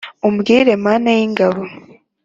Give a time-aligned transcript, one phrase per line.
[0.29, 1.61] ubwire mana y’ ingabo,